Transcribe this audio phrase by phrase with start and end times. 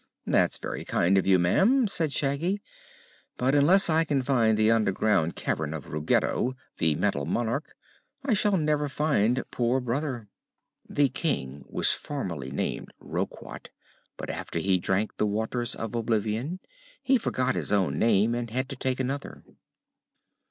[0.25, 2.59] "That's very kind of you, ma'am," said Shaggy.
[3.37, 7.75] "But unless I can find the underground cavern of Ruggedo, the Metal Monarch,
[8.25, 10.27] I shall never find poor brother."
[10.89, 13.69] (This King was formerly named "Roquat,"
[14.17, 16.61] but after he drank of the "Waters of Oblivion"
[17.03, 19.43] he forgot his own name and had to take another.)